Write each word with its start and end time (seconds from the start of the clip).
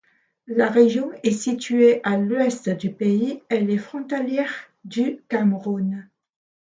La 0.47 0.67
région 0.71 1.11
est 1.21 1.29
située 1.29 1.99
à 2.03 2.17
l'ouest 2.17 2.69
du 2.69 2.89
pays, 2.91 3.43
elle 3.49 3.69
est 3.69 3.77
frontalière 3.77 4.49
du 4.83 5.21
Cameroun. 5.29 6.09